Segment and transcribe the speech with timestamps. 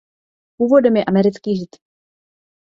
[0.57, 1.75] Původem je americký Žid.